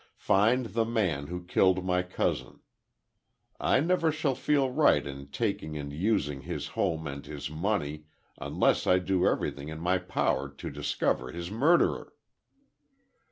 Find 0.17 0.65
the 0.65 0.83
man 0.83 1.27
who 1.27 1.43
killed 1.43 1.85
my 1.85 2.01
cousin. 2.01 2.61
I 3.59 3.81
never 3.81 4.11
shall 4.11 4.33
feel 4.33 4.71
right 4.71 5.05
in 5.05 5.27
taking 5.27 5.77
and 5.77 5.93
using 5.93 6.41
his 6.41 6.69
home 6.69 7.05
and 7.05 7.23
his 7.23 7.51
money 7.51 8.05
unless 8.39 8.87
I 8.87 8.97
do 8.97 9.27
everything 9.27 9.69
in 9.69 9.77
my 9.79 9.99
power 9.99 10.49
to 10.49 10.71
discover 10.71 11.31
his 11.31 11.51
murderer." 11.51 12.15